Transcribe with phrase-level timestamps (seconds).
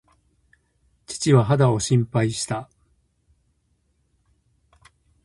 [1.05, 2.67] 父は肌を心配した。